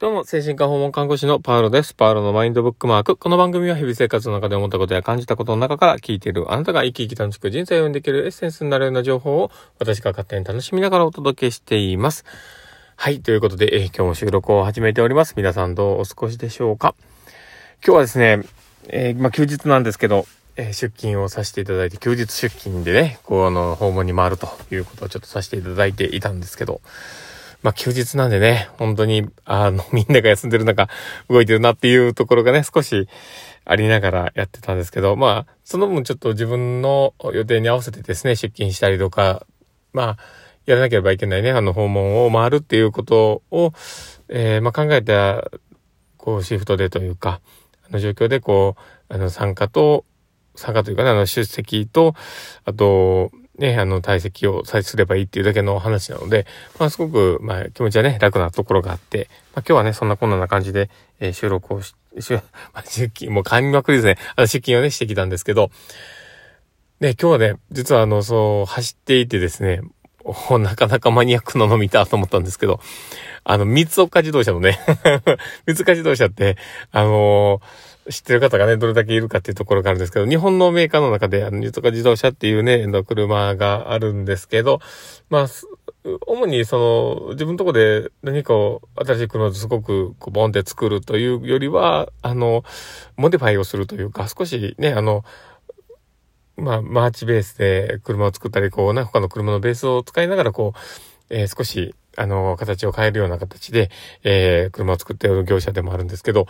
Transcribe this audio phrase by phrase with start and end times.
[0.00, 1.94] どうも、精神科訪問看護師のパウロです。
[1.94, 3.16] パウロのマインドブックマーク。
[3.16, 12.24] この番組は日々生活の中で思ったことや感じたことの中から聞いているあなたが生き生き楽しく人生を読んでいけるエッセンスになるような情報を私が勝手に楽しみながらお届けしています。
[12.96, 15.34] はい、ということで、えー、今日も収録を始めております。
[15.36, 16.96] 皆さんどうお過ごしでしょうか？
[17.86, 18.42] 今日はですね、
[18.88, 20.26] えー、まあ、休日なんですけど、
[20.56, 26.80] えー、出勤をさせていただいて、休日出勤でね、こう、あの、訪問に回るということをちょっとさせていただいていたんですけど、
[27.64, 30.90] まあ休日なんでね、本当に、あの、 みんなが休んでる中、
[31.30, 33.08] 動いてるなっていうところがね、少し
[33.64, 39.46] ありながらやってたんですけど、まあ、その分ちょっと自分の予定に合わせてですね、出勤したりとか、
[39.94, 40.16] まあ、
[40.66, 43.72] やらなければいけないね、あの、訪問を回るっていうことを、
[44.28, 45.50] えー、まあ考えた、
[46.18, 47.40] こう、シフトでというか、
[47.88, 48.76] あの状況でこ
[49.08, 50.04] う、あの、参加と、
[50.54, 52.14] 参加というかね、あの、出席と、
[52.66, 56.46] あと、ね、あの、退席をさえすればいいっていうだけの話なので、
[56.78, 60.90] まあ、すごく、まあ、気持ちはね、楽なところがあって、まあ、今日はね、そんなこんなな感じで、
[61.20, 64.18] えー、収録をし、し、まあ、出勤、もう噛みまくりですね。
[64.34, 65.70] あの、出勤をね、してきたんですけど、
[67.00, 69.82] ね、今日はね、実はあの、そう、走っていてですね、
[70.24, 72.80] おなかなかマニアックなの見たと思ったんですけど、
[73.44, 74.78] あの、三岡自動車のね
[75.66, 76.56] 三岡自動車って、
[76.90, 84.80] あのー知ってる方がね、どれだけいるかっていうところがあるんですけど、日本のメーカーの中で、あの、ニュートカ自動車っていうね、の車があるんですけど、
[85.30, 85.46] まあ、
[86.26, 92.62] 主にその、自分のとこで何かを新しい車をすごくこうボンって作るというよりは、あの、
[93.16, 95.24] モディファイをするというか、少しね、あの、
[96.56, 103.90] まあ、マーチベースで車を作ったり、こうね、他の車のベースを使いながら、こう、えー、少し、あの、形を変えるような形で、
[104.22, 106.46] えー、車を作っている業者でもあるんですけど、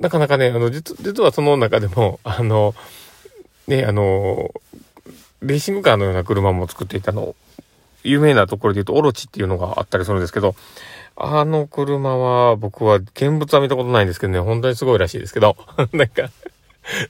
[0.00, 2.74] なかなかね、あの、実、実はその中でも、 あの、
[3.66, 4.50] ね、あの、
[5.42, 7.34] レーシングカーのような車も作っていたの、
[8.04, 10.54] 有名なところで言うと、オロチっていうのがあったりするんですけど、
[11.20, 15.56] あの車は僕は現物は見たことないんですけどね、本当にすごいらしいですけど、
[15.92, 16.30] なんか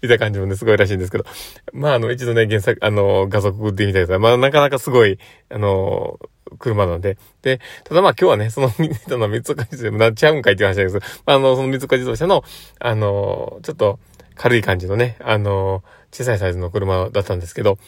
[0.00, 1.24] 見た感じもね、すごいらしいんですけど、
[1.72, 5.18] まあ、あの、一度ね、原作、あの、画像で見たりとか、まあ、なかなかすごい、
[5.50, 6.20] あの、
[6.58, 7.18] 車なんで。
[7.42, 8.82] で、ただまあ今日はね、 その、そ
[9.18, 11.20] の三岡自動車、なっちゃうんかいっていう話なんです。
[11.26, 12.44] あの、その三岡自動車の、
[12.78, 13.98] あの、ちょっと
[14.34, 17.78] 軽い感じのね、あの、小さいサイズの車だったんですけど、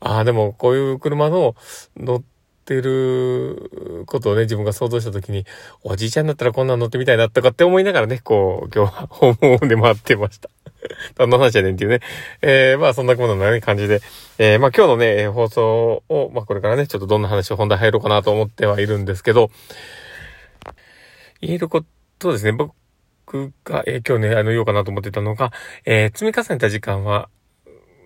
[0.00, 1.54] ああ、でもこういう車の
[1.96, 2.22] 乗っ
[2.64, 5.44] てることをね、自分が想像したときに、
[5.82, 10.50] おじいちゃんだったらこんなの乗ってみたいなとかって思いながらね、こう、今日は訪問で回ってました。
[11.18, 12.00] 何の話やねんっていうね。
[12.42, 14.00] えー、まあそんなことなね、感じで。
[14.38, 19.50] えー、まあ今日のね、放送を、まあこれからね、ちょっとどんな話を本題入ろうかなと思ってはいるんですけど、
[21.40, 21.84] 言えるこ
[22.18, 25.52] とですね、僕が、えー、今日ね、あの言おうかなと思ってたのが、
[25.84, 27.28] えー、積み重ねた時間は、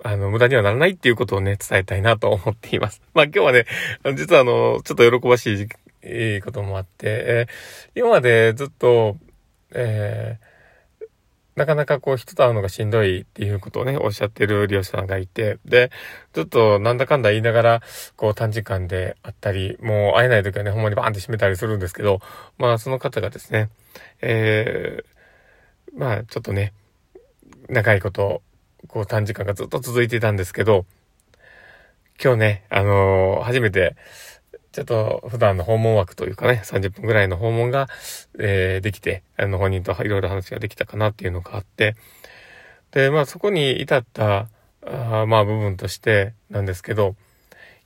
[0.04, 3.02] あの、無駄にはならないっていうことをね、伝えたいなと思っています。
[3.14, 3.66] まあ今日はね、
[4.14, 5.68] 実はあの、ちょっと喜ばしい、
[6.04, 9.16] いいこともあって、えー、今までずっと、
[9.74, 10.48] えー、
[11.56, 15.90] なかなかこう人と会うのがしんどいっていうことをね、おっしゃってる利用者さんがいて、で、
[16.32, 17.82] ちょっとなんだかんだ言いながら、
[18.16, 22.20] こう短時間で会ったり、もう会えない時はね、ほんまにバーンって閉めたりするんですけど、
[22.58, 23.70] まあその方がですね、
[24.22, 26.72] えー、まあちょっとね、
[27.68, 28.42] 長いこと、
[28.86, 30.86] こう短時間がずっと続いていたんですけど、
[32.22, 33.96] 今日ね、あのー、初めて、
[34.72, 37.88] ちょっと普段の訪問枠というかね、30分ぐらいの訪問が、
[38.38, 41.96] えー、できて、あの、本人といろいろ話ができたかなっていうのがあって、
[42.92, 44.48] で、まあそこに至った、
[44.86, 47.16] あまあ部分としてなんですけど、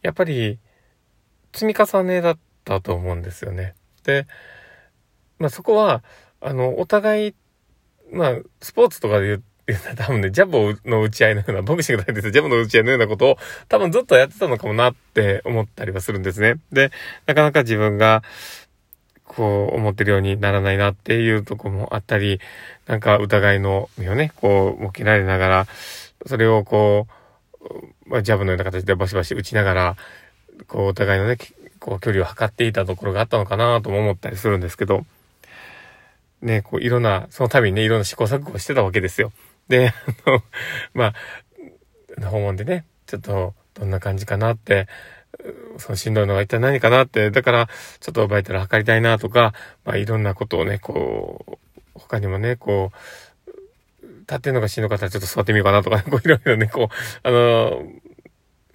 [0.03, 0.59] やっぱり
[1.53, 3.75] 積み重ねだったと思うんですよね。
[4.05, 4.27] で、
[5.39, 6.03] まあそこは、
[6.41, 7.35] あの、お互い、
[8.13, 9.43] まあ、スポーツとかで言う
[9.97, 16.57] 多分ね、ジャブの打ち合いのような、ボクシングだけでジャブの打ち合いのようなことを多分ずっとやってたのかもなって思ったりはするんですね。
[16.73, 16.91] で、
[17.27, 18.23] なかなか自分が、
[19.25, 22.41] こう思ってるようにならないなっていうとこもあったり、
[22.87, 25.67] なんか疑いの目をね、こう向けられながら、
[26.27, 27.07] それをこ
[28.07, 29.97] う、まあ、ジャブのような形でバシバシ打ちながら、
[30.67, 31.39] こうお互いのね、
[31.79, 35.07] こう距離を測っていたところがあったのかなとも思ったりするんですけど、
[36.43, 39.33] ね、こういろんな、その度にね、いろんな試行錯誤してたわけですよ。
[39.69, 39.93] で、
[40.27, 40.43] あの、
[40.95, 41.15] ま
[42.21, 44.87] あ、訪問でね、ちょっとどんな感じかなって、
[45.79, 47.69] そのしんどいのが一体何かなって、だから、
[48.01, 49.55] ちょっとバイタル測りたいなとか、
[49.85, 51.59] まあいろんなことをね、こう、
[51.95, 52.99] 他にもね、こう、
[54.21, 57.83] 立ってるのがしんどかったらちょっと座ってみようかなとか、ね、 こういろいろね、こう、あの、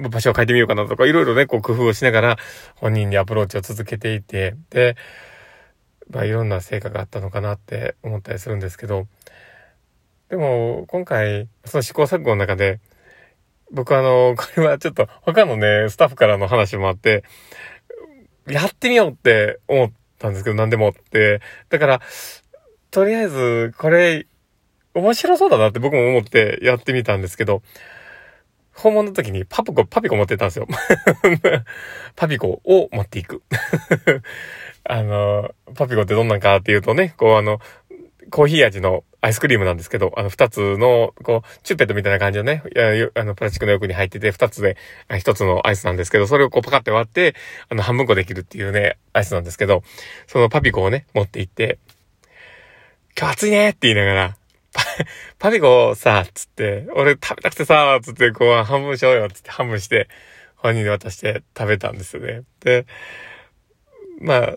[0.10, 2.38] 場所を変えてみようかなとか、いろいろね、こう工夫をしながら
[2.75, 4.95] 本人にアプローチを続けていて、で、
[6.12, 9.07] まあいろんな成果があったのかなって思ったりするんですけど、
[10.30, 12.82] でも、今回、その試行錯誤の中で、
[13.72, 17.24] 僕あの、これはちょっと他のね、スタッフからの話もあって、
[18.46, 21.42] やってみようって思ったんですけど、何でもって。
[21.70, 22.02] だから、
[22.92, 24.28] とりあえず、これ、
[24.94, 27.62] 面白そうだなって僕も思ってやってみたんですけど、
[28.74, 30.68] 訪問の時にパピコ、パピコ持ってたんですよ。
[32.16, 33.44] パピコを持っていく。
[34.84, 37.60] あの、パピコってどんなんかっていうとね、こうあの、
[38.30, 42.64] コーヒー味のアイスクリームなんですけど、あの、二つの、こう、チューペットみたいな感じのね、
[43.16, 44.78] あの、プラスチックの横に入ってて、二つで、
[45.18, 47.36] 一つのアイスなんですけど、それをこうパカって割って、
[47.70, 49.84] あの、半分こできるっていうね、アイスなんですけど、
[50.28, 51.80] そのパピコをね、持って行って、
[53.18, 54.38] 今日暑いねって言いながら、
[55.40, 60.08] パピコさ、つって、俺食べたくてさ、つって、こう、半分しようよ、つって半分して、
[60.56, 62.42] 本人に渡して食べたんですよね。
[62.60, 62.86] で、
[64.20, 64.56] まあ、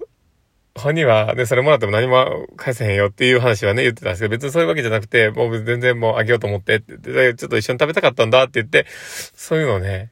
[0.74, 8.86] 本人はね、それもらっても何も返せへんよっていう話はね、言ってたんですけど、別にそういうわけじゃなくて、もう全然もうあげようと思ってって、ちょっと一緒に食べたかったんだって言って、
[9.34, 10.10] そういうのをね、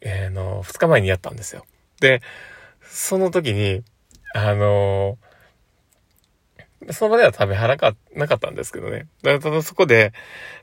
[0.00, 1.64] えー、の、二日前にやったんですよ。
[2.00, 2.20] で、
[2.82, 3.82] その時に、
[4.34, 5.34] あのー
[6.92, 9.06] その場では食べはなかなかったんですけどね。
[9.22, 10.12] だただそこで、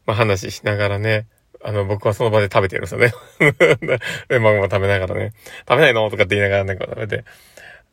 [0.06, 1.28] まあ話しながらね、
[1.64, 3.14] あの、僕はその場で食べてるんですよね。
[4.30, 5.34] で、マグマ食べながらね、
[5.68, 6.10] 食べないの？
[6.10, 7.24] とかって言いながらね、こう食べて。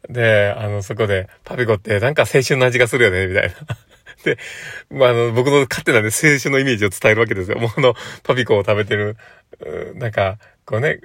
[0.08, 3.54] で、あの、そこで、パピコってなんか青春の味がするよね、みたいな。
[4.24, 4.38] で、
[4.90, 7.58] まあ、あの、僕の勝手なね、青春のイメージを伝えるわけですよ。
[7.58, 9.16] もうあの、パピコを食べてる、
[9.94, 11.00] なんか、こうね、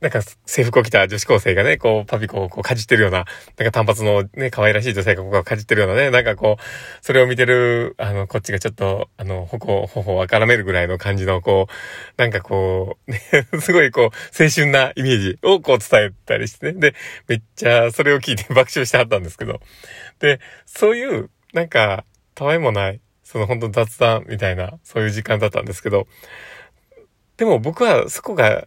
[0.00, 3.24] なんか制服を着た女子高生がね、こう、パピコをこうかじってるような、
[3.56, 11.72] なんか単発のね、可愛らしい女性がここをかじってるようなね、なんかこう、それを見てる、あの、こっちがちょっと、あの、頬、頬をからめるぐらいの感じの、こう、
[12.16, 13.20] なんかこう、ね、
[13.60, 16.80] すごいこう、青春なイメージをこう伝えたりしてね。
[16.80, 16.94] で、
[17.26, 19.60] めっちゃそれを聞いて 爆笑してはったんですけど。
[20.20, 22.04] で、そういう、なんか、
[22.36, 26.06] たわいもない、その本当雑談みたいな、そういう時間だったんですけど、
[27.36, 28.66] でも僕はそこが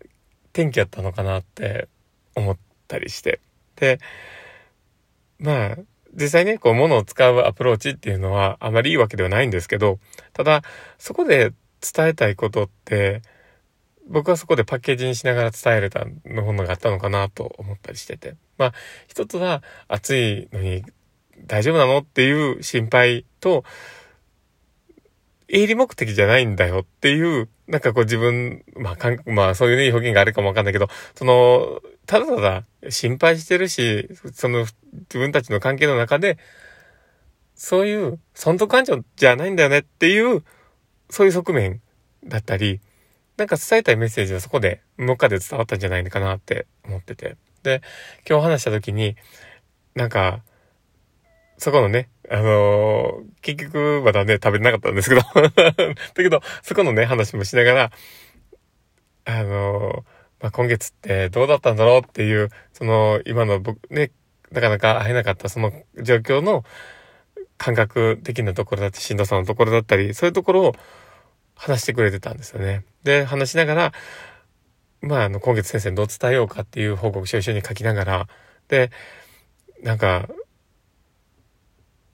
[0.54, 1.88] 天気やったのかなって
[2.36, 2.58] 思っ
[2.88, 3.40] たりして。
[3.76, 4.00] で、
[5.40, 5.78] まあ、
[6.14, 10.00] 実際ね、こう、物を使うアプローチっていうのはあまりいいわけではないんですけど、
[10.34, 10.62] ただ、
[10.98, 13.22] そこで伝えたいことって、
[14.08, 18.36] 僕はそこでパッケージにしながら伝えれたのものがあったのかなと思ったりしてて。
[18.58, 18.74] まあ、
[19.08, 20.84] 一つは暑いのに
[21.46, 23.64] 大丈夫なのっていう心配と、
[25.52, 36.38] 営利目的じゃないんだよっていう、なんかこう自分、まあ、かんまあそういうね、表現があるかもわかんないけど、その、ただただ心配してるし、その自分たちの関係の中で、
[37.54, 40.44] そういう損得感情じゃないんだよねっていう、
[41.10, 41.82] そういう側面
[42.24, 42.80] だったり、
[43.38, 47.36] なんか伝えたいメッセージはそこで、どっかで伝わったんじゃないのかなって思ってて。
[47.64, 47.82] で、
[48.28, 49.16] 今日話した時に、
[49.96, 50.44] なんか、
[51.62, 57.92] そこのね、あのー、結局まだね、食べてなかったんですけど だけど、そこのね、話もしながら、
[59.26, 59.96] あのー、
[60.40, 64.10] まあ、今月ってどうだったんだろうっていう、その、今の僕、ね、
[64.52, 65.72] なかなか会えなかったその
[66.02, 66.66] 状況の
[67.60, 70.76] 感覚的なところだって、しんどさのところだったり、そういうところを
[71.54, 72.86] 話してくれてたんですよね。
[73.04, 73.94] で、話しながら、
[75.02, 78.28] まあ、あの、今月先生にどう伝えようかっていう報告書を一緒に書きながら、
[78.68, 78.90] で、
[79.84, 80.28] なんか、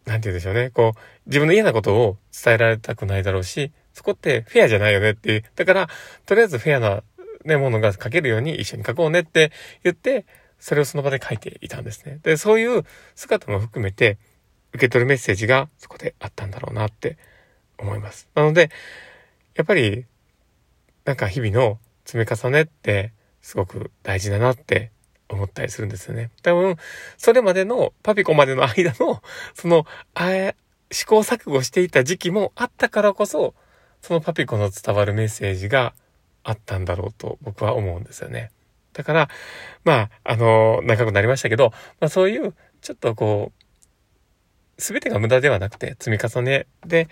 [0.08, 0.70] なんて言うんでしょうね。
[0.70, 5.44] こう、自分の嫌なことを伝えられたくないだろうし、そこってフェアじゃないよねっていう。
[5.56, 5.90] だから、
[6.26, 7.04] とりあえずフェアな、
[7.44, 9.52] ね、ものが書けるように一緒に書こうねって
[9.84, 10.26] 言って、
[10.60, 12.20] それをその場で書いていたんですね。
[12.24, 12.84] で、そういう
[13.16, 14.18] 姿も含めて、
[14.74, 17.18] 受け取るメッセージがそこであったんだろうなって
[17.78, 18.30] 思います。
[18.34, 18.70] なので、
[19.56, 20.06] やっぱり、
[21.04, 23.12] なんか日々の積み重ねって
[23.42, 24.92] すごく大事だなって
[25.30, 26.32] 思ったりするんですよね。
[26.42, 26.78] 多分、
[27.18, 29.22] それまでの、パピコまでの間の、
[29.54, 30.54] その、あ
[30.92, 33.54] 試行錯誤していた時期もあったからこそ、
[34.02, 35.94] そのパピコの伝わるメッセージが
[36.44, 38.52] あったんだろうと僕は思うんですよね。
[38.94, 39.30] だから、
[39.84, 43.52] まあ、あの、長くなりましたけど、まあそういう、ちょっとこ
[44.78, 47.10] う、すべてが無駄ではなくて、積み重ねで、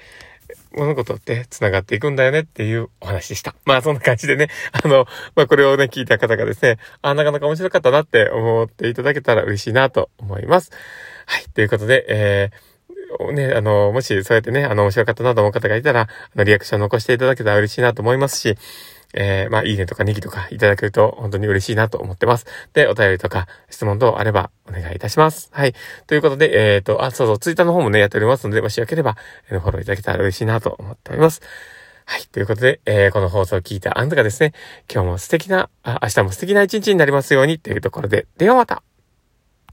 [0.73, 3.55] 物事って繋がっていくんだよねっていうお話でした。
[3.65, 10.71] まあそんな感じでね、 あの、まあこれをね、聞いた方がですね、あ、なかなか面白かったなって思っていただけたら嬉しいなと思います。
[11.25, 12.74] はい、ということで、えー、
[13.33, 18.57] ね、あの、もしそうやってね、あの、面白かったなと思う方がいたら、あの、リアクション残していただけたら嬉しいなと思いますし、
[19.13, 22.45] えー、まあ、いいねとかネギとかいただけると本当に嬉しいなと思ってます。
[22.73, 25.49] で、お便りとか質問等あればお願いいたします。
[25.53, 25.73] はい。
[26.05, 29.15] ということで、えっ、ー、と、あ、そうそう、ツイッターの方もね、やっておりますので、もしよければ、
[29.49, 31.41] えー、フォローいただけたら嬉しいなと思っております。
[32.05, 32.27] はい。
[32.27, 34.53] ということで、えー、この放送を聞いたあなたがですね、
[34.93, 38.83] 今日も素敵な、あ、明日も素敵な一日になりますようにというところで、ではまた